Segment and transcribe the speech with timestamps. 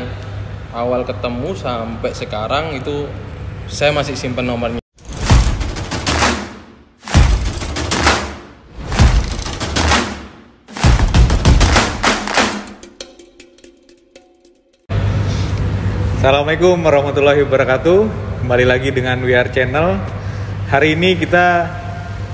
[0.71, 3.07] awal ketemu sampai sekarang itu
[3.67, 4.79] saya masih simpen nomornya.
[16.23, 18.22] Assalamualaikum warahmatullahi wabarakatuh.
[18.43, 20.03] Kembali lagi dengan WR Channel.
[20.67, 21.63] Hari ini kita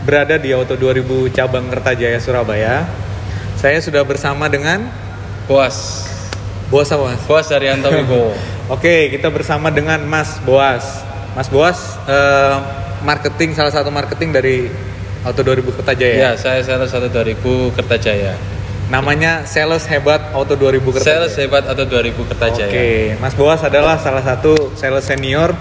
[0.01, 2.81] berada di Auto 2000 cabang Kertajaya Surabaya.
[3.53, 4.89] Saya sudah bersama dengan
[5.45, 6.09] Boas.
[6.73, 7.21] Boas apa Mas?
[7.29, 8.33] Boas Daryanto Wibowo.
[8.73, 11.05] Oke, kita bersama dengan Mas Boas.
[11.37, 11.77] Mas Boas
[12.09, 12.57] eh,
[13.05, 14.65] marketing salah satu marketing dari
[15.21, 16.17] Auto 2000 Kertajaya.
[16.17, 17.37] Ya, saya salah satu 2000
[17.77, 18.33] Kertajaya.
[18.89, 21.29] Namanya Sales Hebat Auto 2000 Kertajaya.
[21.29, 22.65] Sales hebat atau 2000 Kertajaya.
[22.65, 25.53] Oke, Mas Boas adalah salah satu sales senior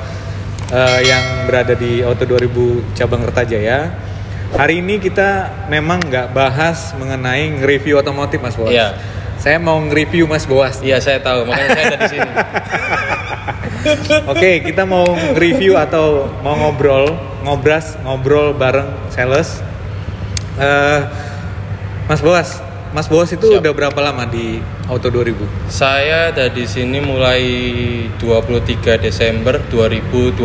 [0.73, 3.93] eh, yang berada di Auto 2000 cabang Kertajaya.
[4.49, 8.73] Hari ini kita memang nggak bahas mengenai review otomotif Mas Boas.
[8.73, 8.97] Iya.
[9.39, 10.81] Saya mau nge-review Mas Boas.
[10.83, 11.47] Iya, saya tahu.
[11.47, 12.31] Makanya saya ada di sini.
[14.33, 15.07] Oke, kita mau
[15.39, 17.15] review atau mau ngobrol,
[17.47, 19.63] ngobras, ngobrol bareng sales.
[20.59, 21.01] Eh,
[22.09, 22.59] Mas Boas,
[22.89, 23.61] Mas Boas itu Siap.
[23.61, 25.45] udah berapa lama di Auto 2000?
[25.69, 27.45] Saya ada di sini mulai
[28.17, 30.41] 23 Desember 2012.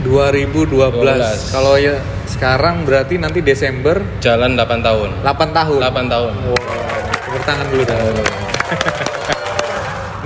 [0.00, 1.52] 2012.
[1.52, 5.08] Kalau ya sekarang berarti nanti Desember Jalan 8 tahun.
[5.20, 5.78] 8 tahun.
[5.84, 6.32] 8 tahun.
[6.40, 6.56] Wow,
[7.20, 7.98] tepuk tangan dulu dah.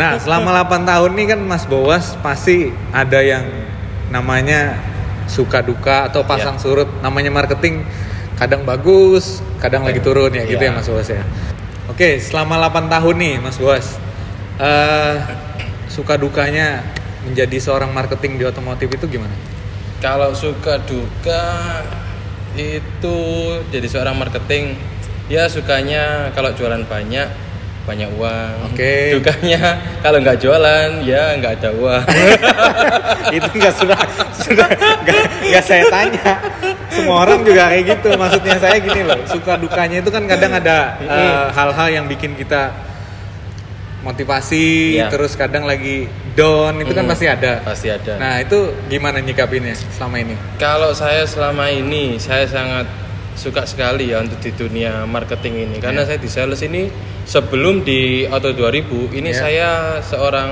[0.01, 3.43] nah, selama 8 tahun nih kan Mas Boas pasti ada yang
[4.15, 4.79] namanya
[5.27, 6.63] suka duka atau pasang Iya.
[6.63, 6.89] surut.
[7.03, 7.83] Namanya marketing
[8.43, 10.75] kadang bagus, kadang lagi turun ya gitu Iya.
[10.75, 11.23] ya Mas Boas ya.
[11.87, 13.87] Oke, selama 8 tahun nih Mas Boas.
[14.59, 15.17] eh
[15.87, 16.83] suka dukanya
[17.23, 19.33] menjadi seorang marketing di otomotif itu gimana?
[19.98, 21.43] Kalau suka duka
[22.53, 23.17] itu
[23.70, 24.77] jadi seorang marketing
[25.27, 27.29] ya sukanya kalau jualan banyak
[27.83, 28.53] banyak uang.
[28.70, 29.11] Oke.
[29.19, 32.05] Dukanya kalau nggak jualan ya nggak ada uang.
[33.37, 33.98] itu nggak sudah
[34.37, 34.69] sudah
[35.43, 36.39] nggak saya tanya
[36.93, 41.01] semua orang juga kayak gitu maksudnya saya gini loh suka dukanya itu kan kadang ada
[41.01, 42.69] eh, hal-hal yang bikin kita
[44.03, 45.09] motivasi Iya.
[45.09, 48.19] terus kadang lagi down itu kan pasti ada Pasti ada.
[48.19, 48.59] nah itu
[48.91, 52.87] gimana nyikapinnya selama ini Kalau saya selama ini saya sangat
[53.33, 56.09] suka sekali ya untuk di dunia marketing ini karena Iya.
[56.09, 56.83] saya di sales ini
[57.25, 59.39] sebelum di Auto 2000 ini Iya.
[59.39, 59.69] saya
[60.01, 60.51] seorang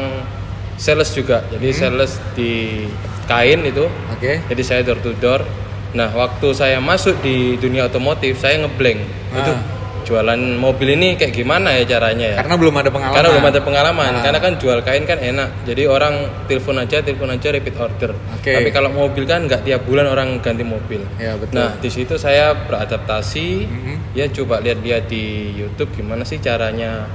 [0.77, 1.45] sales juga.
[1.47, 2.85] Jadi sales di
[3.29, 3.85] kain itu.
[3.85, 5.45] oke Jadi saya door to door.
[5.91, 9.01] Nah, waktu saya masuk di dunia otomotif saya ngeblank.
[9.35, 9.61] Itu Ah.
[10.05, 12.37] Jualan mobil ini kayak gimana ya caranya ya?
[12.43, 14.11] karena belum ada pengalaman Karena belum ada pengalaman.
[14.17, 14.23] Ah.
[14.25, 15.49] Karena kan jual kain kan enak.
[15.65, 16.15] Jadi orang
[16.51, 18.11] telepon aja, telepon aja repeat order.
[18.37, 18.53] Oke.
[18.53, 21.03] Tapi kalau mobil kan nggak tiap bulan orang ganti mobil.
[21.17, 23.49] ya betul Nah, di situ saya beradaptasi.
[23.67, 23.95] Mhm.
[24.17, 27.07] Ya coba lihat-lihat di YouTube gimana sih caranya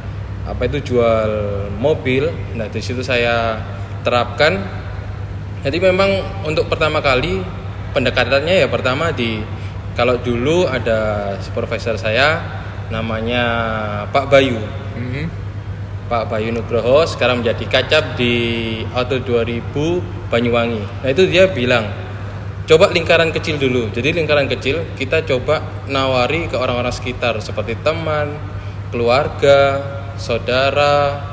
[0.46, 1.32] apa itu jual
[1.82, 2.30] mobil.
[2.54, 3.60] Nah, di situ saya
[4.06, 4.62] terapkan.
[5.66, 6.10] Jadi memang
[6.46, 7.42] untuk pertama kali
[7.96, 9.42] pendekatannya ya pertama di
[9.96, 12.44] kalau dulu ada supervisor saya
[12.90, 13.44] namanya
[14.10, 14.60] Pak Bayu.
[14.96, 15.46] Mhm.
[16.06, 18.34] Pak Bayu Nugroho sekarang menjadi kacap di
[18.94, 21.02] Auto 2000 Banyuwangi.
[21.02, 21.90] Nah itu dia bilang,
[22.70, 23.90] coba lingkaran kecil dulu.
[23.90, 28.38] Jadi lingkaran kecil kita coba nawari ke orang-orang sekitar seperti teman,
[28.94, 29.82] keluarga,
[30.22, 31.26] saudara,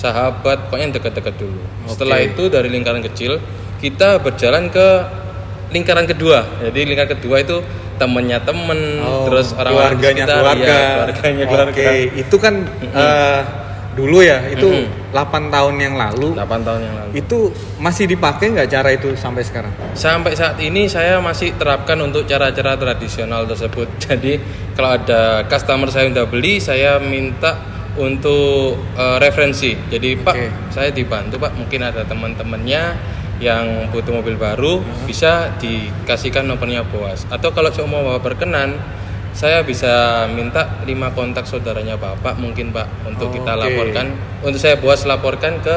[0.00, 1.60] sahabat, pokoknya yang dekat-dekat dulu.
[1.92, 3.36] Setelah itu dari lingkaran kecil
[3.84, 4.88] kita berjalan ke
[5.76, 6.44] lingkaran kedua.
[6.64, 7.60] Jadi lingkaran kedua itu
[8.00, 10.64] temennya temen, Oh, terus di keluarganya sekitar, keluarga.
[10.72, 11.82] ya, keluarganya keluarga.
[11.84, 13.40] Oke, itu kan eh,
[13.92, 15.12] dulu ya, itu Mhm.
[15.12, 16.32] 8 tahun yang lalu.
[16.32, 17.10] 8 tahun yang lalu.
[17.12, 17.38] Itu
[17.76, 19.74] masih dipakai nggak cara itu sampai sekarang?
[19.92, 23.90] Sampai saat ini saya masih terapkan untuk cara-cara tradisional tersebut.
[24.08, 24.40] Jadi
[24.72, 27.58] kalau ada customer saya yang udah beli, saya minta
[27.98, 29.74] untuk eh, referensi.
[29.90, 30.48] Jadi Pak, Oke.
[30.70, 32.82] saya dibantu Pak, mungkin ada teman-temannya
[33.40, 37.24] yang butuh mobil baru, bisa dikasihkan nomornya Boas.
[37.32, 38.76] Atau kalau semua Bapak berkenan,
[39.32, 43.62] saya bisa minta lima kontak saudaranya Bapak mungkin Pak untuk kita Oke.
[43.66, 44.06] laporkan,
[44.44, 45.76] untuk saya Boas laporkan ke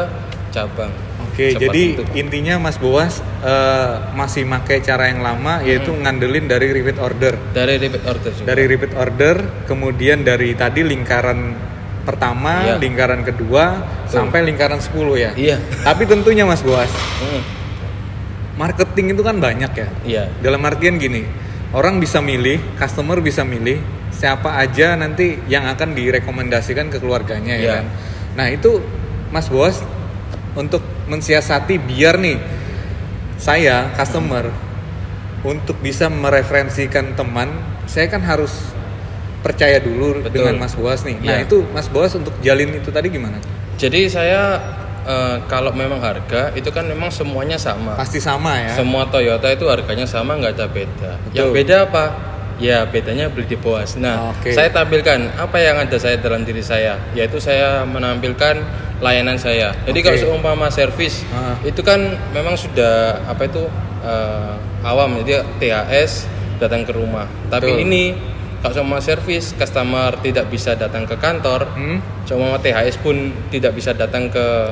[0.54, 0.92] cabang.
[1.34, 2.04] Oke, Seperti jadi itu.
[2.14, 7.34] intinya Mas Boas eh, masih pakai cara yang lama yaitu ngandelin dari repeat order.
[7.58, 8.46] dari repeat order juga.
[8.54, 9.36] Dari repeat order,
[9.66, 11.73] kemudian dari tadi lingkaran
[12.04, 12.76] pertama, Iya.
[12.80, 15.32] lingkaran kedua sampai lingkaran 10 ya.
[15.34, 15.58] Iya.
[15.82, 17.42] Tapi tentunya Mas Boas, Hmm,
[18.56, 19.88] marketing itu kan banyak ya.
[20.04, 20.24] Iya.
[20.40, 21.26] Dalam artian gini,
[21.72, 23.80] orang bisa milih, customer bisa milih
[24.14, 27.74] siapa aja nanti yang akan direkomendasikan ke keluarganya ya Iya.
[27.82, 27.86] kan.
[28.34, 28.82] Nah, itu
[29.34, 29.82] Mas Bos
[30.54, 32.38] untuk mensiasati biar nih
[33.36, 34.54] saya customer
[35.44, 37.50] untuk bisa mereferensikan teman,
[37.90, 38.54] saya kan harus
[39.44, 40.32] percaya dulu Betul.
[40.48, 41.20] dengan Mas Boas nih.
[41.20, 41.46] Nah, Iya.
[41.46, 43.38] itu Mas Boas untuk jalin itu tadi gimana?
[43.76, 44.58] Jadi saya
[45.04, 48.00] eh, kalau memang harga itu kan memang semuanya sama.
[48.00, 48.72] Pasti sama ya.
[48.74, 51.12] Semua Toyota itu harganya sama nggak ada beda.
[51.20, 51.36] Betul.
[51.36, 52.06] Yang beda apa?
[52.56, 54.00] Ya bedanya beli di Boas.
[54.00, 54.56] Nah, Oke.
[54.56, 58.64] saya tampilkan apa yang ada saya dalam diri saya, yaitu saya menampilkan
[59.04, 59.76] layanan saya.
[59.84, 60.06] Jadi Oke.
[60.08, 61.60] kalau seumpama servis Ah.
[61.62, 62.00] itu kan
[62.32, 63.68] memang sudah apa itu
[64.04, 64.54] eh,
[64.84, 66.28] awam, jadi THS
[66.60, 67.28] datang ke rumah.
[67.50, 67.84] Tapi Betul.
[67.84, 68.04] ini
[68.64, 72.00] kalau semua servis customer tidak bisa datang ke kantor, Hmm?
[72.24, 74.72] Cuma THS pun tidak bisa datang ke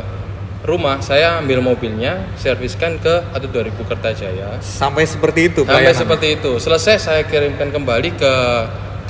[0.63, 4.63] rumah, saya ambil mobilnya, serviskan ke atau 2000 Kertajaya.
[4.63, 6.51] Sampai seperti itu Sampai seperti itu.
[6.55, 8.33] Selesai saya kirimkan kembali ke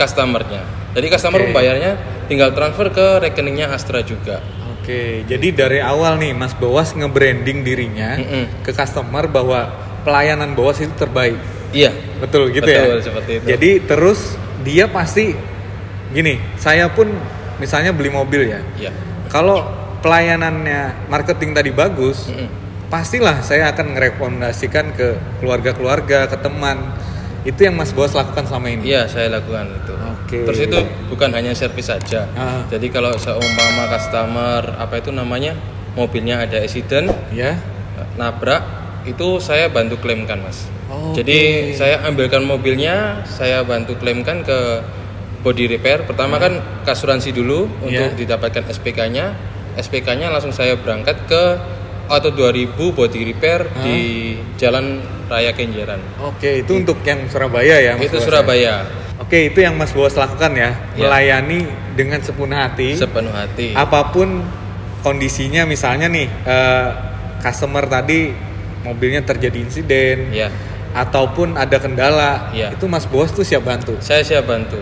[0.01, 0.65] customernya.
[0.97, 1.47] Jadi customer Oke.
[1.53, 1.91] membayarnya
[2.25, 4.41] tinggal transfer ke rekeningnya Astra juga.
[4.81, 8.65] Oke, jadi dari awal nih Mas Boas nge-branding dirinya Mm-mm.
[8.65, 9.69] ke customer bahwa
[10.01, 11.37] pelayanan Boas itu terbaik.
[11.69, 11.93] Iya.
[12.17, 12.89] Betul gitu ya.
[12.89, 13.45] Betul, seperti itu.
[13.45, 14.19] Jadi terus
[14.61, 15.33] dia pasti
[16.11, 17.07] gini, saya pun
[17.57, 18.61] misalnya beli mobil ya.
[18.77, 18.91] Iya.
[19.29, 19.63] Kalau
[20.01, 22.49] pelayanannya marketing tadi bagus, Mm-mm.
[22.89, 26.77] pastilah saya akan merekomendasikan ke keluarga-keluarga, ke teman.
[27.41, 28.93] Itu yang Mas Boas lakukan selama ini.
[28.93, 29.93] Iya, saya lakukan itu.
[29.97, 30.37] Oke.
[30.45, 30.77] Terus itu
[31.09, 32.29] bukan hanya servis saja.
[32.37, 32.61] Ah.
[32.69, 35.57] Jadi kalau seumpama customer apa itu namanya
[35.97, 37.57] mobilnya ada accident, Ya.
[38.17, 38.61] nabrak
[39.03, 40.69] itu saya bantu klaimkan mas.
[40.87, 41.21] Oke.
[41.21, 41.39] Jadi
[41.73, 44.59] saya ambilkan mobilnya, saya bantu klaimkan ke
[45.41, 46.05] body repair.
[46.05, 48.17] Pertama kan ke asuransi dulu untuk Iya.
[48.17, 49.33] didapatkan SPK-nya.
[49.73, 51.43] SPK-nya langsung saya berangkat ke
[52.05, 53.97] Auto 2000 body repair di
[54.59, 56.03] Jalan Raya Kenjeran.
[56.19, 58.27] Oke, itu untuk yang Surabaya ya, Mas itu Boas ya?
[58.27, 58.73] Surabaya.
[59.17, 61.07] Oke, itu yang Mas Boas lakukan ya, Ya.
[61.07, 61.63] melayani
[61.95, 62.99] dengan sepenuh hati.
[62.99, 63.71] Sepenuh hati.
[63.71, 64.43] apa pun
[64.99, 66.87] kondisinya misalnya nih eh,
[67.39, 68.29] customer tadi
[68.81, 70.49] mobilnya terjadi insiden Ya,
[70.91, 72.73] ataupun ada kendala Iya.
[72.73, 74.77] itu Mas Boas tuh siap bantu saya siap bantu.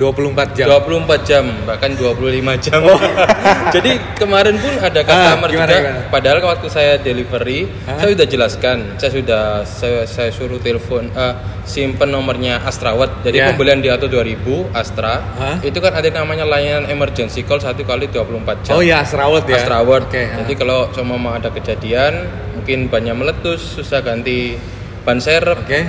[0.00, 2.16] 24 jam 24 jam bahkan 25
[2.58, 2.80] jam.
[3.74, 6.00] Jadi kemarin pun ada Ah, customer gimana, juga gimana?
[6.08, 8.00] padahal waktu saya delivery Hah?
[8.00, 13.20] saya sudah jelaskan, saya sudah saya, saya suruh telepon eh, simpen nomornya Astrawat.
[13.20, 13.52] Jadi Ya.
[13.52, 14.40] pembelian di Auto 2000
[14.72, 15.56] Astra Hah?
[15.60, 18.72] itu kan ada namanya layanan emergency call satu kali 24 jam.
[18.72, 20.08] oh ya Asrawat ya Astrawat.
[20.08, 20.40] oke ah.
[20.40, 24.56] Jadi kalau cuma mau ada kejadian mungkin bannya meletus susah ganti
[25.00, 25.80] ban serep oke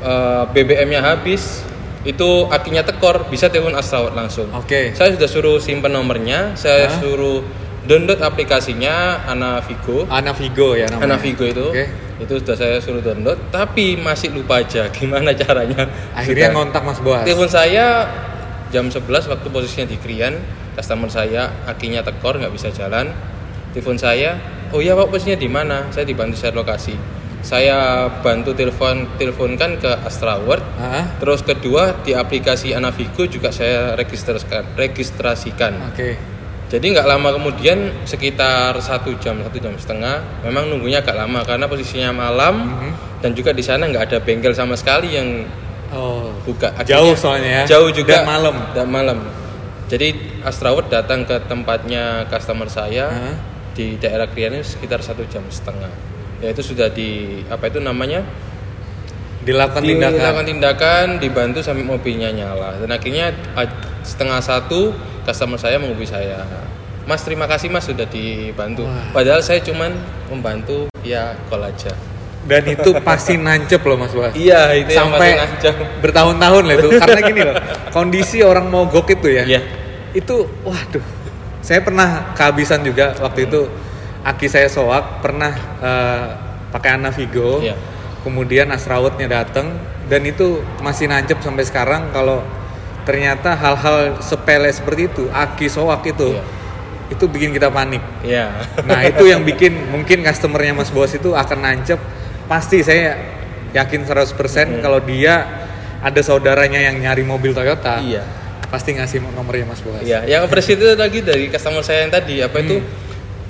[0.00, 1.66] eh, BBM-nya habis,
[2.00, 4.48] itu akinya tekor, bisa telepon Astrawat langsung.
[4.56, 6.96] oke Saya sudah suruh simpen nomornya, saya Hah?
[6.96, 7.44] suruh
[7.84, 10.08] download aplikasinya Ana Vigo.
[10.08, 11.68] Ana Vigo ya namanya Ana Vigo itu.
[11.68, 11.84] Oke.
[12.20, 15.88] Itu sudah saya suruh download, tapi masih lupa aja gimana caranya.
[16.16, 16.56] akhirnya Sudah.
[16.56, 18.08] ngontak Mas Boas Telepon saya
[18.72, 20.40] jam 11 waktu posisinya di Krian,
[20.76, 23.12] customer saya akinya tekor nggak bisa jalan.
[23.76, 24.40] Telepon saya,
[24.72, 25.76] oh iya pak posisinya di mana?
[25.92, 27.19] Saya dibantu share lokasi.
[27.40, 30.60] Saya bantu telepon teleponkan ke Astraword.
[30.76, 31.16] Hah?
[31.16, 35.72] Terus kedua di aplikasi Anavigo juga saya registrasikan, registrasikan.
[35.88, 36.10] oke
[36.70, 40.22] Jadi nggak lama kemudian sekitar satu jam satu jam setengah.
[40.46, 42.90] Memang nunggunya agak lama karena posisinya malam Mhm.
[43.18, 45.50] dan juga di sana nggak ada bengkel sama sekali yang
[45.90, 46.70] oh buka.
[46.86, 47.62] Jauh Akhirnya- soalnya ya.
[47.66, 48.22] Jauh juga.
[48.22, 48.56] Dan malam.
[48.70, 49.18] Dan malam.
[49.90, 50.14] Jadi
[50.46, 53.10] Astraword datang ke tempatnya customer saya
[53.74, 55.90] di daerah Krian itu sekitar satu jam setengah.
[56.40, 58.24] Ya itu sudah di apa itu namanya?
[59.40, 60.16] Dilakukan tindakan.
[60.20, 62.80] dilakukan tindakan dibantu sampai mobilnya nyala.
[62.80, 63.32] Dan akhirnya
[64.04, 64.92] setengah satu
[65.24, 66.44] customer saya menghubungi saya.
[67.08, 68.84] Mas terima kasih Mas sudah dibantu.
[68.84, 69.12] Wah.
[69.12, 69.92] padahal saya cuman
[70.28, 71.92] membantu ya call aja.
[72.40, 75.36] Dan itu pasti nancep loh Mas Boas iya itu sampai
[76.00, 76.88] bertahun-tahun lah itu.
[77.00, 77.56] Karena gini loh
[77.92, 79.44] kondisi orang mogok itu ya.
[79.44, 79.60] Iya.
[80.10, 81.04] itu waduh.
[81.60, 83.68] Saya pernah kehabisan juga waktu itu
[84.20, 86.26] aki saya soak pernah eh,
[86.70, 87.74] pakai Anavigo Iya.
[88.20, 89.74] kemudian Asrawatnya datang
[90.06, 92.44] dan itu masih nancep sampai sekarang kalau
[93.02, 96.42] ternyata hal-hal sepele seperti itu aki soak itu Iya.
[97.10, 97.98] itu bikin kita panik.
[98.22, 98.54] Ya
[98.86, 101.98] Nah itu yang bikin mungkin customernya Mas Bos itu akan nancep.
[102.46, 103.18] Pasti saya
[103.74, 105.42] yakin 100% kalau dia
[105.98, 108.22] ada saudaranya yang nyari mobil Toyota iya.
[108.70, 109.98] Pasti ngasih nomornya Mas Bos.
[110.02, 112.78] Iya yang persis itu lagi dari customer saya yang tadi apa itu?
[112.78, 112.99] Hmm.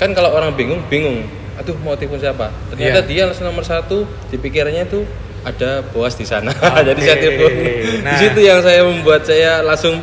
[0.00, 1.28] Kan kalau orang bingung bingung.
[1.60, 2.48] Aduh mau telepon siapa?
[2.72, 3.08] Ternyata Iya.
[3.12, 4.08] dia langsung nomor satu.
[4.32, 5.04] Di pikirannya itu
[5.44, 6.56] ada boas di sana.
[6.56, 7.52] Oke, jadi saya telepon
[8.00, 8.08] nah.
[8.08, 10.00] di situ yang saya membuat saya langsung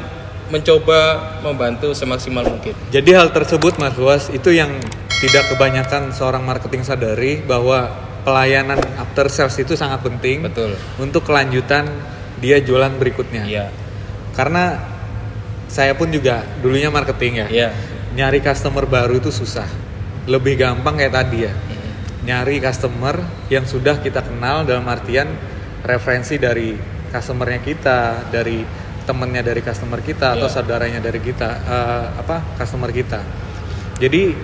[0.53, 0.99] mencoba
[1.41, 2.77] membantu semaksimal mungkin.
[2.93, 4.69] Jadi hal tersebut Mas Bos itu yang
[5.17, 7.89] tidak kebanyakan seorang marketing sadari Bahwa
[8.21, 10.77] pelayanan after sales itu sangat penting betul.
[11.01, 11.89] Untuk kelanjutan
[12.37, 13.49] dia jualan berikutnya.
[13.49, 13.73] Iya.
[14.37, 14.77] Karena
[15.65, 17.47] saya pun juga dulunya marketing ya.
[17.49, 17.69] Iya.
[18.13, 19.86] Nyari customer baru itu susah
[20.27, 21.91] Lebih gampang kayak tadi ya Mm.
[22.27, 23.15] nyari customer
[23.47, 25.31] yang sudah kita kenal dalam artian
[25.81, 26.75] referensi dari
[27.07, 28.59] customernya kita, dari
[29.07, 30.53] temennya dari customer kita atau Iya.
[30.53, 33.23] saudaranya dari kita eh, apa customer kita.
[33.97, 34.35] Jadi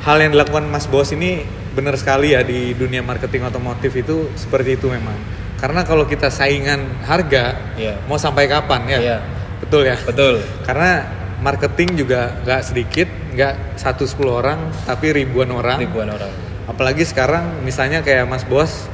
[0.00, 4.78] hal yang dilakukan Mas Bos ini benar sekali ya di dunia marketing otomotif itu seperti
[4.78, 5.18] itu memang.
[5.58, 7.98] Karena kalau kita saingan harga, Iya.
[8.06, 8.98] mau sampai kapan ya?
[8.98, 9.18] Iya.
[9.60, 9.98] Betul ya.
[10.00, 10.40] Betul.
[10.64, 11.04] Karena
[11.42, 15.78] marketing juga nggak sedikit, nggak satu sepuluh orang, tapi ribuan orang.
[15.78, 16.30] Ribuan orang.
[16.66, 18.86] Apalagi sekarang misalnya kayak Mas Bos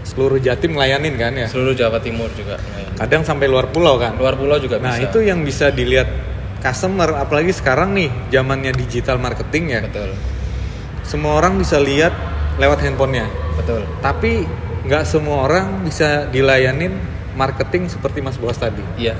[0.00, 1.46] seluruh Jatim ngelayanin kan ya.
[1.46, 2.56] Seluruh Jawa Timur juga.
[2.56, 2.92] lumayan.
[2.96, 4.16] Kadang sampai luar pulau kan.
[4.16, 5.08] Luar pulau juga Nah bisa.
[5.08, 6.08] itu yang bisa dilihat
[6.60, 9.80] customer, apalagi sekarang nih zamannya digital marketing ya.
[9.84, 10.12] betul.
[11.04, 12.12] Semua orang bisa lihat
[12.56, 13.28] lewat handphonenya.
[13.56, 13.84] Betul.
[14.00, 14.44] Tapi
[14.84, 16.96] nggak semua orang bisa dilayanin
[17.36, 18.80] marketing seperti Mas Bos tadi.
[18.96, 19.16] Iya.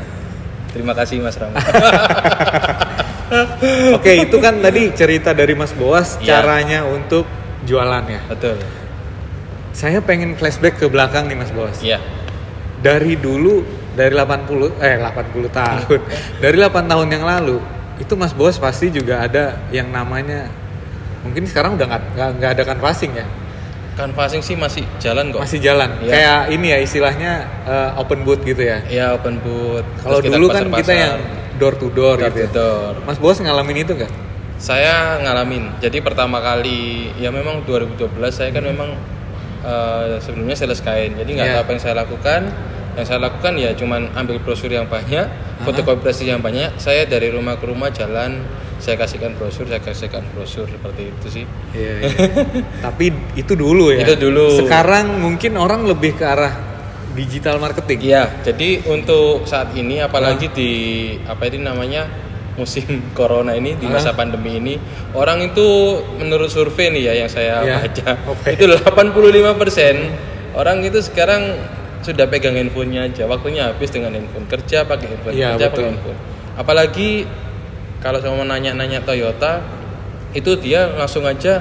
[0.71, 1.59] Terima kasih Mas Rama.
[3.96, 6.40] Oke itu kan tadi cerita dari Mas Boas Iya.
[6.40, 7.25] caranya untuk
[7.62, 8.26] jualannya.
[8.26, 8.56] betul.
[9.70, 11.78] Saya pengen flashback ke belakang nih Mas Boas.
[11.80, 12.02] Iya.
[12.80, 16.00] Dari dulu dari 80 eh 80 tahun.
[16.44, 17.58] dari 8 tahun yang lalu
[17.96, 20.49] itu Mas Boas pasti juga ada yang namanya
[21.20, 22.02] mungkin sekarang udah nggak
[22.40, 23.26] nggak- ada canvassing ya.
[23.94, 25.44] Canvassing sih masih jalan kok.
[25.44, 25.90] Masih jalan.
[26.00, 26.10] Iya.
[26.10, 27.32] Kayak ini ya istilahnya
[27.68, 28.80] eh, open booth gitu ya.
[28.88, 29.84] Ya open booth.
[30.00, 30.80] Kalau dulu kan pasar-pasar.
[30.80, 31.14] kita yang
[31.61, 32.50] door to door, Door gitu to ya.
[32.50, 32.93] door.
[33.05, 34.09] Mas Boas ngalamin itu nggak?
[34.57, 35.76] Saya ngalamin.
[35.79, 38.97] Jadi pertama kali ya memang 2012 saya kan memang
[39.61, 41.12] eh, sebelumnya sales kain.
[41.14, 41.55] Jadi nggak Iya.
[41.55, 42.43] tahu apa yang saya lakukan.
[42.90, 45.29] Yang saya lakukan ya cuman ambil brosur yang banyak,
[45.62, 46.75] fotokopi brosur yang banyak.
[46.76, 48.43] Saya dari rumah ke rumah jalan,
[48.76, 51.45] saya kasihkan brosur, saya kasihkan brosur seperti itu sih.
[51.71, 52.17] Iya, iya.
[52.85, 54.02] Tapi itu dulu ya.
[54.02, 54.59] Itu dulu.
[54.59, 56.52] Sekarang mungkin orang lebih ke arah
[57.21, 58.00] digital marketing.
[58.03, 60.71] Iya, jadi untuk saat ini apalagi di
[61.25, 62.09] apa ini namanya
[62.57, 64.75] musim corona ini di masa pandemi ini
[65.12, 65.67] orang itu
[66.17, 68.49] menurut survei nih ya yang saya Iya, baca oke.
[68.53, 71.43] itu 85% orang itu sekarang
[72.00, 75.71] sudah pegang handphonenya aja waktunya habis dengan handphone kerja pakai handphone Iya, kerja betul.
[75.71, 76.19] pakai handphone
[76.57, 77.11] apalagi
[78.00, 79.61] kalau saya mau nanya-nanya Toyota
[80.33, 81.61] itu dia langsung aja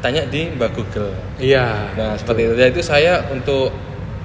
[0.00, 1.90] tanya di Mbak Google Iya.
[1.92, 2.54] Nah, seperti itu.
[2.54, 3.72] Jadi itu saya untuk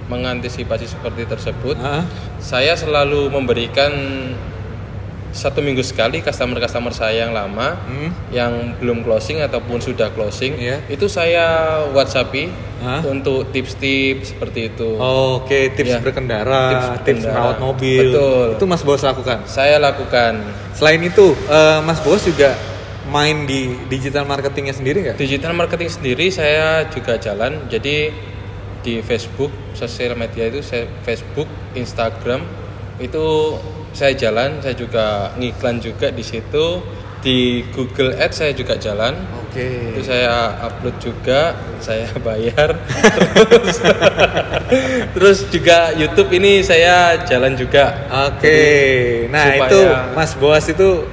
[0.09, 2.01] mengantisipasi seperti tersebut, Hah?
[2.37, 3.93] saya selalu memberikan
[5.29, 8.09] satu minggu sekali customer-customer saya yang lama Hmm.
[8.33, 10.81] yang belum closing ataupun sudah closing, Iya.
[10.89, 11.45] itu saya
[11.87, 12.49] WhatsAppi
[13.05, 14.97] untuk tips-tips seperti itu.
[14.97, 16.01] Oke, tips Iya.
[16.01, 16.89] berkendara, Tips tips,
[17.21, 17.33] berkendara.
[17.35, 18.01] merawat mobil.
[18.09, 18.47] Betul.
[18.57, 19.45] Itu Mas Bos lakukan.
[19.45, 20.33] Saya lakukan
[20.73, 22.55] Selain itu, eh, Mas Bos juga
[23.05, 25.17] main di digital marketingnya sendiri nggak?
[25.19, 27.69] digital marketing sendiri saya juga jalan.
[27.69, 28.09] Jadi
[28.79, 32.41] di Facebook, sosial media itu saya Facebook, Instagram
[32.99, 33.55] itu
[33.91, 36.81] saya jalan, saya juga ngiklan juga di situ.
[37.19, 39.11] Di Google Ads saya juga jalan.
[39.43, 39.91] Oke.
[39.91, 41.51] Itu saya upload juga,
[41.83, 42.79] saya bayar.
[43.43, 43.77] terus,
[45.15, 48.07] terus juga YouTube ini saya jalan juga.
[48.31, 49.27] Oke.
[49.27, 49.79] Nah, supaya- itu
[50.15, 51.03] Mas Boas itu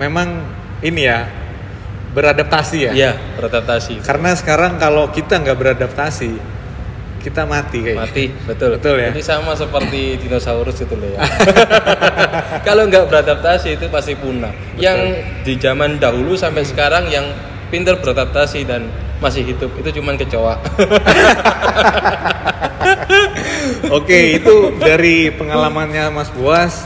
[0.00, 0.48] memang
[0.80, 1.28] ini ya
[2.14, 2.92] beradaptasi ya.
[2.94, 4.00] Iya, beradaptasi.
[4.00, 6.30] Karena sekarang kalau kita nggak beradaptasi,
[7.24, 8.04] kita mati kayaknya.
[8.04, 8.76] Mati, betul.
[8.76, 9.08] Betul ya?
[9.08, 11.24] Jadi sama seperti dinosaurus itu loh ya.
[12.68, 14.52] Kalau nggak beradaptasi itu pasti punah.
[14.76, 17.24] Yang di zaman dahulu sampai sekarang yang
[17.72, 18.92] pinter beradaptasi dan
[19.24, 20.60] masih hidup itu cuman kecoa.
[23.96, 26.84] Oke, itu dari pengalamannya Mas Buas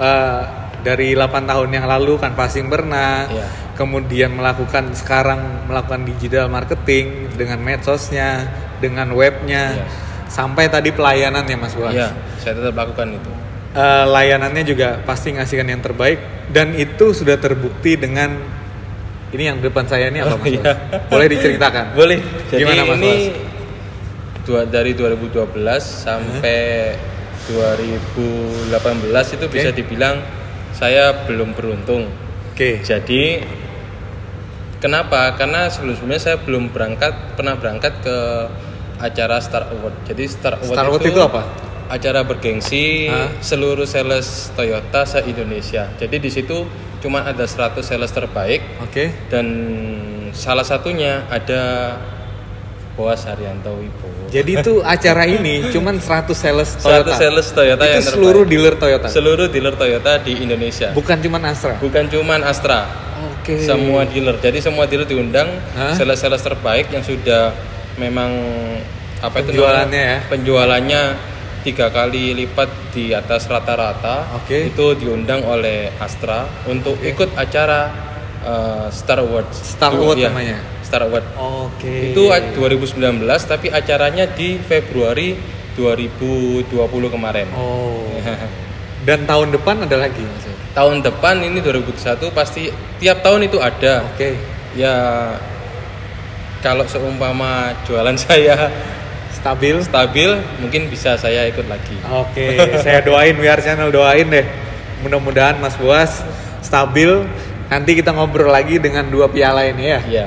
[0.00, 0.42] eh,
[0.80, 3.46] dari 8 tahun yang lalu kan passing pernah, Iya.
[3.74, 8.46] kemudian melakukan sekarang melakukan digital marketing dengan medsosnya,
[8.78, 9.86] dengan webnya, Iya.
[10.26, 11.92] sampai tadi pelayanannya Mas Buas.
[11.92, 13.30] Iya, saya tetap lakukan itu.
[13.76, 18.32] Eh, layanannya juga pasti ngasihkan yang terbaik dan itu sudah terbukti dengan
[19.28, 20.72] ini yang depan saya ini apa Mas Iya.
[21.12, 21.92] Boleh diceritakan?
[21.92, 22.18] Boleh.
[22.48, 23.14] Jadi Gimana, Mas ini
[24.48, 25.52] dua, dari 2012
[25.82, 26.94] sampai
[27.46, 29.76] 2018 itu bisa Oke.
[29.76, 30.16] dibilang
[30.72, 32.08] saya belum beruntung.
[32.52, 32.80] Oke.
[32.80, 33.44] Jadi
[34.78, 35.34] kenapa?
[35.36, 38.16] Karena sebelumnya saya belum berangkat pernah berangkat ke
[39.00, 39.94] acara Star Award.
[40.08, 41.42] Jadi Star Award, Star Award itu apa?
[41.86, 43.30] Acara bergengsi Hah?
[43.38, 45.86] seluruh sales Toyota se Indonesia.
[46.00, 46.66] Jadi di situ
[46.98, 49.14] cuma ada 100 sales terbaik Oke.
[49.30, 49.46] dan
[50.34, 51.94] salah satunya ada
[52.96, 54.32] Boas Haryanto Wibowo.
[54.32, 57.12] Jadi itu acara ini cuman 100 sales 100 Toyota.
[57.14, 58.16] sales Toyota itu yang terbaik.
[58.16, 59.06] seluruh dealer Toyota.
[59.12, 60.90] Seluruh dealer Toyota di Indonesia.
[60.96, 61.76] Bukan cuman Astra.
[61.78, 62.88] Bukan cuman Astra.
[63.46, 63.62] Oke.
[63.62, 64.34] semua dealer.
[64.42, 65.46] Jadi semua dealer diundang
[65.94, 67.54] sales-sales terbaik yang sudah
[67.96, 68.30] memang
[69.20, 70.18] apa itu Penjualannya ya?
[70.28, 71.02] Penjualannya
[71.66, 74.38] tiga kali lipat di atas rata-rata.
[74.38, 74.70] Oke.
[74.70, 77.90] Itu diundang oleh Astra untuk ikut acara
[78.44, 79.56] uh, Star Awards.
[79.56, 80.28] Star Award iya.
[80.30, 80.58] namanya.
[80.86, 81.26] Star Award.
[81.36, 82.14] Oke.
[82.14, 83.00] Itu a- 2019
[83.48, 85.34] tapi acaranya di Februari
[85.74, 86.70] 2020
[87.10, 87.48] kemarin.
[87.58, 88.06] Oh.
[89.06, 90.26] Dan tahun depan ada lagi
[90.76, 92.68] tahun depan ini 2021 pasti
[93.00, 94.04] tiap tahun itu ada.
[94.12, 94.36] Oke.
[94.76, 94.92] Ya
[96.66, 98.66] kalau seumpama jualan saya
[99.30, 99.78] Stabil.
[99.78, 101.94] stabil mungkin bisa saya ikut lagi.
[102.10, 104.42] Oke, saya doain biar channel doain deh.
[105.06, 106.26] Mudah-mudahan Mas Boas
[106.66, 107.22] stabil.
[107.70, 110.00] Nanti kita ngobrol lagi dengan dua piala ini ya.
[110.02, 110.26] Iya.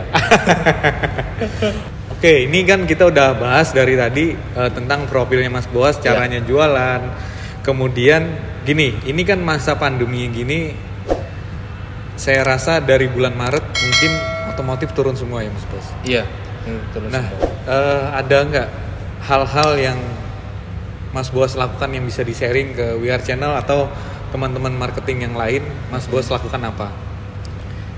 [2.15, 7.03] Oke, ini kan kita udah bahas dari tadi eh, tentang profilnya Mas Boas, caranya jualan.
[7.60, 8.24] Kemudian
[8.63, 10.72] gini, ini kan masa pandemi gini
[12.15, 15.88] saya rasa dari bulan Maret mungkin otomotif turun semua ya Mas Boas.
[16.04, 16.24] Iya.
[16.68, 17.48] Hmm, terus Nah, semua.
[17.72, 18.68] eh, ada nggak
[19.24, 20.00] hal-hal yang
[21.16, 23.88] Mas Boas lakukan yang bisa di-sharing ke WR Channel atau
[24.36, 25.63] teman-teman marketing yang lain?
[25.88, 26.92] Mas Boas lakukan apa?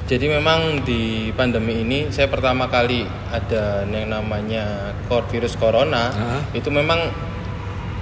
[0.05, 4.91] Jadi memang di pandemi ini saya pertama kali ada yang namanya
[5.31, 6.41] virus corona Hah?
[6.53, 7.09] itu memang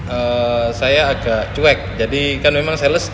[0.06, 1.96] eh, saya agak cuek.
[1.96, 3.08] Jadi kan memang sales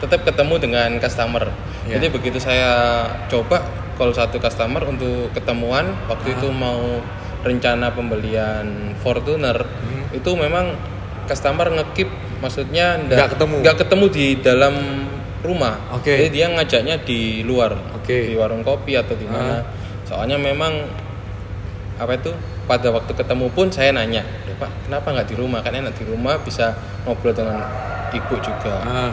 [0.00, 1.52] tetap ketemu dengan customer.
[1.84, 2.00] Ya.
[2.00, 3.60] Jadi begitu saya coba
[3.96, 7.00] call satu customer untuk ketemuan waktu itu mau
[7.42, 10.12] rencana pembelian Fortuner Hmm.
[10.12, 10.76] itu memang
[11.24, 13.54] customer ngekip maksudnya Nggak ketemu.
[13.60, 14.74] nggak ketemu di dalam
[15.40, 15.78] rumah.
[15.92, 16.10] Oke.
[16.12, 18.28] Jadi dia ngajaknya di luar, Oke.
[18.28, 19.62] di warung kopi atau di mana.
[20.02, 20.74] Soalnya memang
[21.96, 22.28] apa itu
[22.66, 25.62] pada waktu ketemu pun saya nanya, "Ya, Pak, kenapa nggak di rumah?
[25.62, 26.74] Kan enak di rumah bisa
[27.06, 27.62] ngobrol dengan
[28.10, 28.74] ibu juga.
[28.82, 29.10] Ah,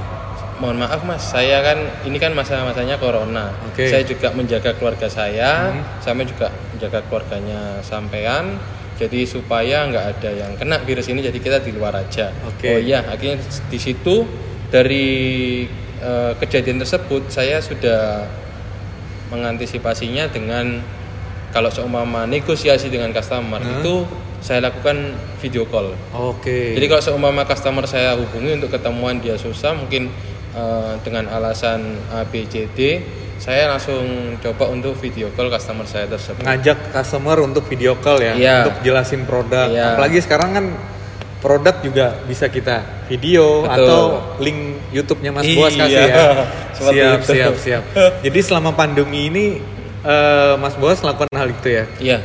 [0.63, 1.75] Mohon maaf mas, saya kan
[2.08, 3.51] ini kan masa-masanya corona.
[3.67, 3.84] Oke.
[3.84, 5.84] Saya juga menjaga keluarga saya, Hmm.
[6.00, 8.55] saya juga menjaga keluarganya sampean.
[8.96, 12.32] Jadi supaya nggak ada yang kena virus ini, jadi kita di luar aja.
[12.48, 12.72] Oke.
[12.72, 14.24] Oh iya, akhirnya di situ
[14.72, 15.08] dari
[16.00, 18.24] eh, kejadian tersebut saya sudah
[19.32, 20.79] mengantisipasinya dengan
[21.51, 23.79] kalau seumpama negosiasi dengan customer Hmm.
[23.79, 23.96] itu
[24.39, 25.91] saya lakukan video call.
[26.12, 26.75] Oke.
[26.75, 30.11] Jadi kalau seumpama customer saya hubungi untuk ketemuan dia susah mungkin
[30.53, 32.79] eh, dengan alasan A B C D
[33.33, 34.05] saya langsung
[34.39, 36.48] coba untuk video call customer saya tersebut.
[36.48, 38.55] ngajak customer untuk video call ya, Iya.
[38.63, 39.68] untuk jelasin produk.
[39.68, 40.00] Iya.
[40.00, 40.66] Apalagi sekarang kan
[41.44, 43.75] produk juga bisa kita video Betul.
[43.83, 44.01] atau
[44.39, 44.59] link
[44.96, 46.24] YouTube-nya Mas Boas kasih Iya, ya.
[46.77, 47.31] seperti Siap, itu.
[47.35, 47.83] siap, siap.
[48.25, 49.46] Jadi selama pandemi ini
[50.07, 51.85] eh, Mas Boas lakukan hal itu ya.
[52.00, 52.20] Iya.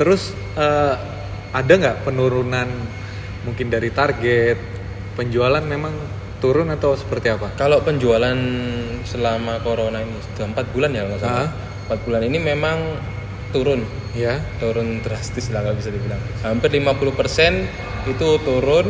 [0.00, 0.94] Terus eh,
[1.52, 2.68] ada nggak penurunan
[3.44, 4.56] mungkin dari target
[5.12, 5.92] penjualan memang
[6.38, 7.52] turun atau seperti apa?
[7.56, 8.36] Kalau penjualan
[9.02, 11.46] selama corona ini sudah empat bulan ya nggak salah.
[11.46, 11.50] Ah.
[11.86, 12.78] Empat bulan ini memang
[13.54, 14.42] turun, Ya.
[14.58, 16.18] turun drastis lah nggak bisa dibilang.
[16.42, 17.64] Hampir 50%
[18.06, 18.86] itu turun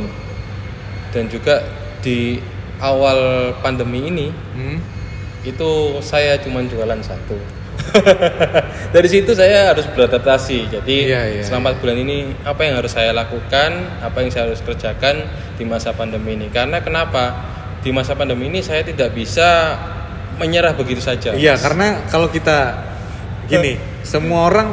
[1.13, 1.63] dan juga
[2.01, 2.41] di
[2.81, 4.79] awal pandemi ini Hmm.
[5.45, 5.71] itu
[6.03, 7.37] saya cuma jualan satu.
[8.95, 10.59] Dari situ saya harus beradaptasi.
[10.73, 14.51] Jadi Iya, iya, selama 4 bulan ini apa yang harus saya lakukan, apa yang saya
[14.51, 16.49] harus kerjakan di masa pandemi ini.
[16.53, 17.55] Karena kenapa?
[17.81, 19.79] Di masa pandemi ini saya tidak bisa
[20.37, 21.33] menyerah begitu saja.
[21.33, 22.77] Iya, karena kalau kita
[23.49, 24.69] gini, semua orang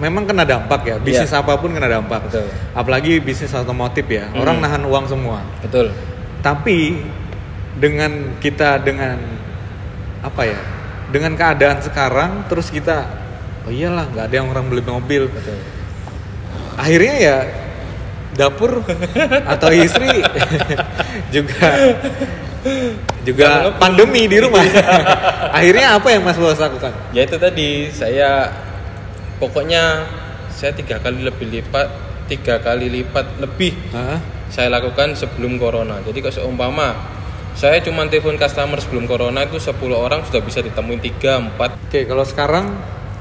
[0.00, 0.96] memang kena dampak ya.
[0.98, 2.26] Bisnis apa pun kena dampak.
[2.28, 2.46] Betul.
[2.72, 4.32] Apalagi bisnis otomotif ya.
[4.34, 5.44] Orang nahan uang semua.
[5.60, 5.92] Betul.
[6.40, 6.96] Tapi
[7.76, 9.20] dengan kita dengan
[10.24, 10.75] apa ya?
[11.06, 13.06] Dengan keadaan sekarang terus kita
[13.66, 15.30] oh iyalah nggak ada yang orang beli mobil.
[15.30, 15.58] Betul.
[16.76, 17.36] Akhirnya ya
[18.36, 18.84] dapur
[19.48, 20.20] atau istri
[21.34, 21.70] juga
[23.24, 24.62] juga pandemi di rumah.
[25.56, 26.92] Akhirnya apa yang Mas Bos lakukan?
[27.16, 28.52] Ya itu tadi saya
[29.40, 30.04] pokoknya
[30.52, 31.86] saya tiga kali lebih lipat,
[32.28, 34.20] tiga kali lipat lebih Hah?
[34.52, 36.00] saya lakukan sebelum corona.
[36.04, 37.15] Jadi kalau seumpama
[37.56, 41.88] saya cuma telepon customer sebelum corona itu 10 orang sudah bisa ditemuin 3, 4.
[41.88, 42.66] Oke, kalau sekarang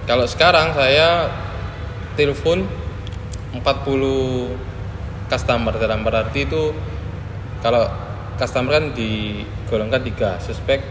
[0.06, 1.34] Kalau sekarang saya
[2.14, 2.62] telepon
[3.58, 3.66] 40
[5.26, 6.70] customer dalam berarti itu
[7.66, 7.90] kalau
[8.38, 10.86] customer kan digolongkan tiga suspek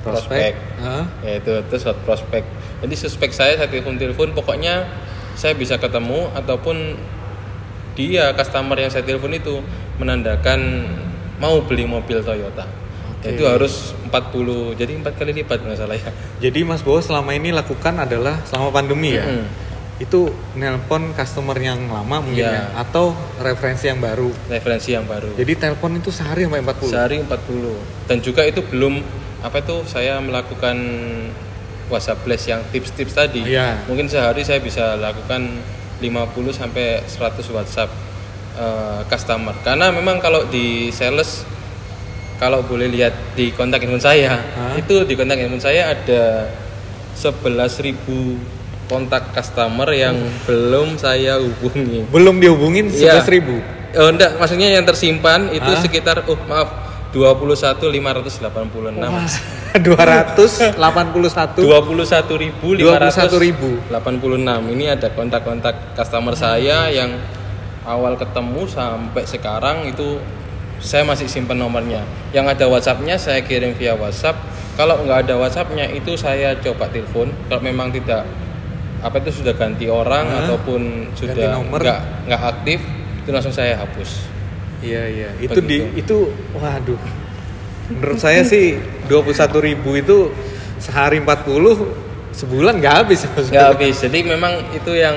[0.00, 1.04] prospek, prospek Hah?
[1.26, 2.46] yaitu terus hot prospek
[2.80, 4.86] jadi suspek saya saya telepon telepon pokoknya
[5.36, 6.96] saya bisa ketemu ataupun
[7.98, 9.60] dia customer yang saya telepon itu
[10.00, 10.88] menandakan
[11.36, 12.64] mau beli mobil Toyota
[13.12, 13.32] Oke.
[13.32, 14.12] itu harus 40
[14.74, 18.70] jadi empat kali lipat nggak salah ya Jadi Mas Bowo selama ini lakukan adalah selama
[18.70, 19.24] pandemi ya.
[19.24, 19.64] Mm-mm.
[19.96, 22.52] Itu nelpon customer yang lama mungkin Iya.
[22.52, 24.28] ya atau referensi yang baru.
[24.46, 26.84] referensi yang baru Jadi telepon itu sehari sampai 40.
[26.86, 27.72] sehari 40
[28.04, 29.00] dan juga itu belum
[29.40, 30.76] apa itu saya melakukan
[31.86, 33.86] WhatsApp Blast yang tips-tips tadi Iya.
[33.86, 35.48] mungkin sehari saya bisa lakukan
[35.96, 36.12] 50
[36.52, 37.88] sampai 100 WhatsApp
[38.56, 41.44] eh, customer karena memang kalau di sales
[42.36, 44.76] kalau boleh lihat di kontak handphone saya Hah?
[44.76, 46.48] itu di kontak handphone saya ada
[47.16, 47.96] 11.000
[48.86, 50.14] kontak customer yang
[50.46, 52.06] belum saya hubungi.
[52.12, 53.24] Belum dihubungin Iya.
[53.24, 53.56] 11.000 ribu.
[53.96, 55.80] Oh enggak, maksudnya yang tersimpan itu Hah?
[55.80, 56.68] sekitar oh maaf
[57.16, 59.00] 21.586.
[59.00, 59.24] Wah,
[59.80, 60.76] 281
[61.64, 63.88] 21.586.
[64.76, 67.16] Ini ada kontak-kontak customer saya yang
[67.86, 70.18] awal ketemu sampai sekarang itu
[70.82, 72.04] saya masih simpan nomornya.
[72.34, 74.36] Yang ada WhatsAppnya saya kirim via WhatsApp.
[74.76, 77.32] Kalau nggak ada WhatsAppnya itu saya coba telepon.
[77.48, 78.28] Kalau memang tidak
[79.00, 80.44] apa itu sudah ganti orang Hah?
[80.44, 82.80] ataupun sudah nggak nggak aktif
[83.24, 84.28] itu langsung saya hapus.
[84.84, 86.00] Iya iya, itu di Begitu.
[86.04, 86.16] itu
[86.52, 87.00] waduh.
[87.86, 88.76] Menurut saya sih
[89.08, 90.18] 21.000 ribu itu
[90.76, 93.24] sehari 40 sebulan nggak habis.
[93.24, 95.16] nggak habis jadi memang itu yang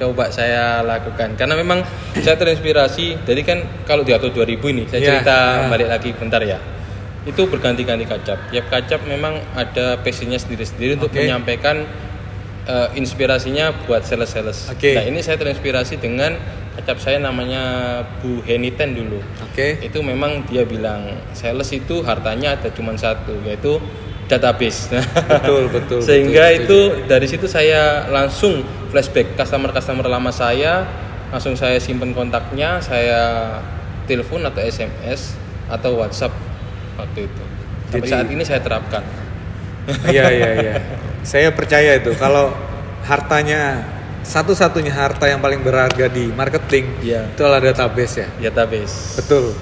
[0.00, 1.84] coba saya lakukan karena memang
[2.16, 5.68] saya terinspirasi jadi kan kalau di Auto 2000 ini saya Iya, cerita iya.
[5.68, 6.56] balik lagi bentar ya
[7.28, 11.20] itu berganti-ganti kacap tiap kacap memang ada passionnya sendiri-sendiri untuk Oke.
[11.20, 11.84] menyampaikan
[12.64, 14.96] eh, inspirasinya buat sales-sales Oke.
[14.96, 16.40] nah ini saya terinspirasi dengan
[16.80, 17.60] kacap saya namanya
[18.24, 19.20] Bu Heniten dulu
[19.52, 19.84] Oke.
[19.84, 23.76] itu memang dia bilang sales itu hartanya ada cuma satu yaitu
[24.30, 24.86] database
[25.26, 25.98] Betul betul.
[26.00, 30.86] sehingga betul, itu dari situ saya langsung flashback customer customer lama saya
[31.30, 33.58] langsung saya simpen kontaknya saya
[34.06, 35.34] telepon atau SMS
[35.66, 36.34] atau WhatsApp
[36.94, 37.42] waktu itu
[37.88, 39.02] sampai Jadi- saat ini saya terapkan
[40.06, 40.74] Iya iya iya.
[41.20, 42.52] Saya percaya itu kalau
[43.02, 43.82] hartanya
[44.20, 47.26] satu-satunya harta yang paling berharga di marketing Iya.
[47.26, 48.28] itu adalah database ya.
[48.46, 49.56] database Betul.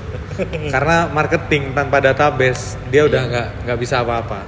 [0.69, 4.43] Karena marketing tanpa database dia udah nggak nggak bisa apa-apa.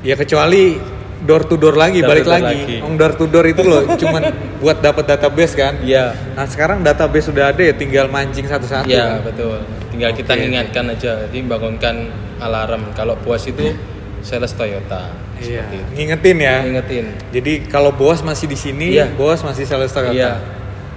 [0.00, 0.78] Ya kecuali
[1.18, 2.58] door to door lagi Door to balik door lagi.
[2.60, 2.76] lagi.
[2.80, 4.22] Ong door to door itu loh cuman
[4.58, 5.74] buat dapat database kan.
[5.80, 8.86] iya Nah sekarang database sudah ada ya tinggal mancing satu-satu.
[8.86, 9.26] iya kan?
[9.26, 9.58] betul
[9.88, 11.96] tinggal kita Oke, ingatkan aja jadi bangunkan
[12.38, 13.74] alarm kalau bos itu
[14.20, 15.62] sales Toyota Iya.
[15.64, 16.56] itu Ngingetin ya.
[16.62, 19.06] ingetin Jadi kalau bos masih di sini, Iya.
[19.12, 20.10] bos masih sales Toyota.
[20.12, 20.32] Iya.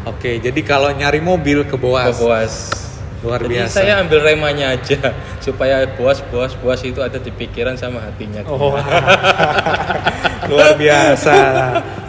[0.04, 2.10] Oke, jadi kalau nyari mobil ke Boas.
[2.10, 2.54] ke bos
[3.22, 3.74] Luar Jadi biasa.
[3.86, 5.14] saya ambil remanya aja
[5.46, 8.42] supaya bos bos bos itu ada di pikiran sama hatinya.
[8.50, 8.74] Oh,
[10.50, 11.38] luar biasa.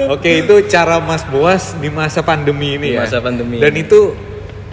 [0.09, 3.05] Oke, itu cara Mas Boas di masa pandemi ini Di ya.
[3.05, 4.17] masa pandemi Dan itu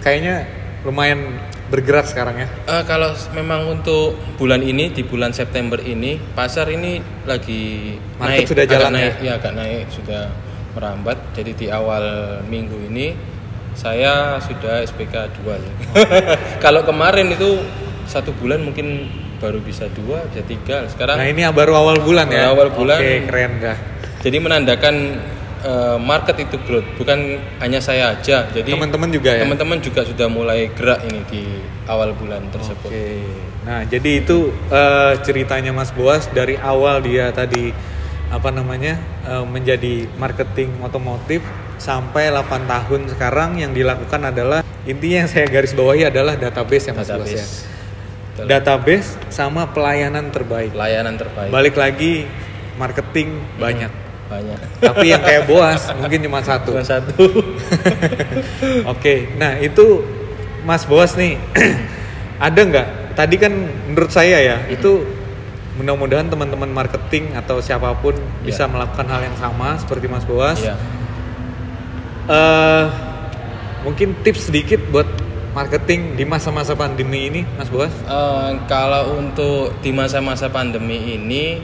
[0.00, 0.48] kayaknya
[0.80, 1.36] lumayan
[1.70, 2.48] bergerak sekarang ya.
[2.66, 6.98] Eh, kalau memang untuk bulan ini di bulan September ini pasar ini
[7.28, 9.22] lagi Market naik sudah jalan naik, ya?
[9.22, 10.22] ya agak naik sudah
[10.74, 11.18] merambat.
[11.36, 12.02] Jadi di awal
[12.48, 13.14] minggu ini
[13.74, 15.72] saya sudah SPK 2 ya.
[16.64, 17.60] kalau kemarin itu
[18.04, 19.06] satu bulan mungkin
[19.40, 22.52] baru bisa dua bisa tiga sekarang Nah, ini baru awal bulan ya.
[22.52, 23.00] Awal bulan.
[23.00, 23.76] Oke, keren dah.
[24.20, 24.94] Jadi menandakan
[25.64, 28.44] eh, market itu growth, bukan hanya saya aja.
[28.52, 29.48] Jadi Teman-teman juga ya.
[29.48, 31.42] teman-teman juga sudah mulai gerak ini di
[31.88, 32.92] awal bulan tersebut.
[32.92, 33.24] Oke.
[33.64, 37.72] Nah, jadi itu eh, ceritanya Mas Boas dari awal dia tadi
[38.28, 41.40] apa namanya eh, menjadi marketing otomotif
[41.80, 46.94] sampai 8 tahun sekarang yang dilakukan adalah intinya yang saya garis bawahi adalah database ya
[46.94, 47.40] Mas Boas ya.
[47.40, 47.56] Database.
[48.30, 48.44] Betul.
[48.46, 50.76] Database sama pelayanan terbaik.
[50.76, 51.50] Layanan terbaik.
[51.50, 52.28] Balik lagi
[52.76, 53.92] marketing banyak.
[54.28, 54.58] Banyak.
[54.92, 56.76] Tapi yang kayak Boas mungkin cuma satu.
[56.76, 57.24] Cuma satu.
[58.92, 60.04] Oke, nah itu
[60.62, 61.40] Mas Boas nih
[62.46, 62.88] ada nggak?
[63.16, 63.52] Tadi kan
[63.88, 65.04] menurut saya ya itu
[65.80, 68.12] mudah-mudahan teman-teman marketing atau siapa pun
[68.44, 70.60] bisa melakukan hal yang sama seperti Mas Boas.
[70.60, 70.99] Iya.
[72.28, 72.84] Eh,
[73.86, 75.08] mungkin tips sedikit buat
[75.56, 77.92] marketing di masa-masa pandemi ini, Mas Boas?
[77.92, 81.62] Eh, kalau untuk di masa-masa pandemi ini,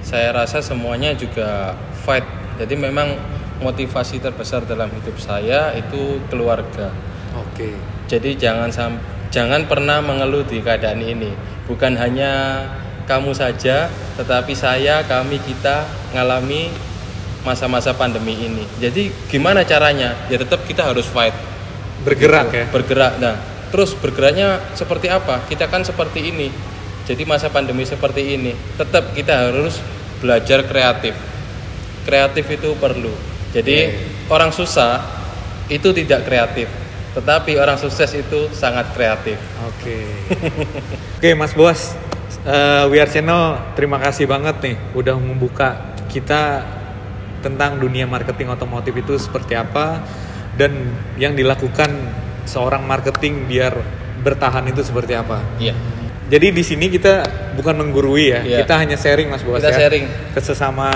[0.00, 2.24] saya rasa semuanya juga fight.
[2.58, 3.14] Jadi memang
[3.58, 6.94] motivasi terbesar dalam hidup saya itu keluarga.
[7.34, 7.74] Oke.
[8.08, 8.96] Jadi jangan sam
[9.28, 11.30] jangan pernah mengeluh di keadaan ini.
[11.68, 12.64] Bukan hanya
[13.04, 13.88] kamu saja,
[14.20, 16.68] tetapi saya, kami, kita ngalami
[17.46, 18.64] masa-masa pandemi ini.
[18.78, 20.14] Jadi gimana caranya?
[20.30, 21.34] Ya tetap kita harus fight,
[22.02, 22.64] Bergerak ya.
[22.70, 23.12] bergerak.
[23.22, 23.34] Nah,
[23.70, 25.44] terus bergeraknya seperti apa?
[25.46, 26.48] Kita kan seperti ini.
[27.08, 29.80] Jadi masa pandemi seperti ini, tetap kita harus
[30.20, 31.16] belajar kreatif.
[32.04, 33.12] Kreatif itu perlu.
[33.48, 33.96] Jadi
[34.28, 35.00] orang susah
[35.72, 36.68] itu tidak kreatif,
[37.16, 39.40] tetapi orang sukses itu sangat kreatif.
[39.72, 40.04] Oke.
[41.16, 41.96] Oke, Mas Boas.
[42.44, 46.60] Eh We Are Channel terima kasih banget nih udah membuka kita
[47.38, 50.02] tentang dunia marketing otomotif itu seperti apa
[50.58, 50.74] dan
[51.16, 51.90] yang dilakukan
[52.44, 53.74] seorang marketing biar
[54.20, 55.38] bertahan itu seperti apa.
[55.62, 55.74] Iya.
[56.28, 57.24] Jadi di sini kita
[57.56, 58.58] bukan menggurui ya, Iya.
[58.66, 59.78] kita hanya sharing Mas Boas Kita ya.
[59.88, 60.04] sharing.
[60.36, 60.90] ke sesama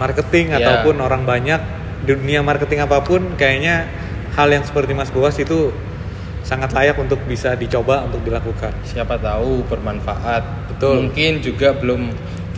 [0.00, 0.64] marketing Iya.
[0.64, 1.60] ataupun orang banyak
[2.06, 3.84] di dunia marketing apa pun kayaknya
[4.32, 5.74] hal yang seperti Mas Boas itu
[6.40, 8.72] sangat layak untuk bisa dicoba untuk dilakukan.
[8.88, 10.72] Siapa tahu bermanfaat.
[10.72, 11.04] Betul.
[11.10, 12.08] Mungkin juga belum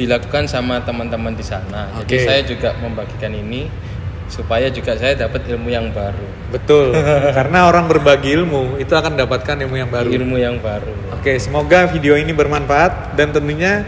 [0.00, 1.92] dilakukan sama teman-teman di sana.
[2.00, 2.24] Jadi Oke.
[2.24, 3.68] saya juga membagikan ini
[4.30, 6.94] supaya juga saya dapat ilmu yang baru, Betul.
[7.36, 10.06] Karena orang berbagi ilmu itu akan dapatkan ilmu yang baru.
[10.08, 10.94] ilmu yang baru.
[11.18, 13.84] Oke, semoga video ini bermanfaat dan tentunya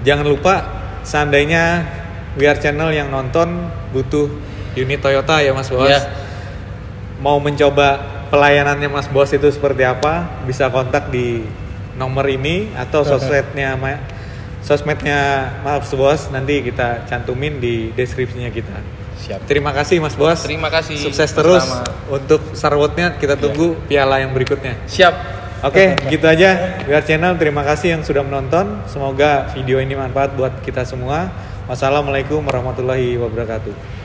[0.00, 0.54] jangan lupa
[1.04, 1.84] seandainya
[2.40, 4.32] VR channel yang nonton butuh
[4.72, 5.84] unit Toyota ya Mas Bos.
[5.84, 6.00] Iya.
[7.20, 8.00] Mau mencoba
[8.32, 10.24] pelayanannya Mas Bos itu seperti apa?
[10.48, 11.44] Bisa kontak di
[12.00, 14.00] nomor ini atau sosmednya Ma-
[14.62, 18.78] sosmednya Mas Bos nanti kita cantumin di deskripsinya kita.
[19.22, 19.46] Siap.
[19.46, 20.42] Terima kasih Mas Bos.
[20.42, 20.98] Terima kasih.
[20.98, 21.86] Sukses terus Sama.
[22.10, 24.74] untuk Sarwotnya kita tunggu piala yang berikutnya.
[24.90, 25.14] Siap.
[25.62, 26.82] Oke, gitu aja.
[26.82, 28.82] VR Channel, terima kasih yang sudah menonton.
[28.90, 31.30] Semoga video ini manfaat buat kita semua.
[31.70, 34.01] Wassalamualaikum warahmatullahi wabarakatuh.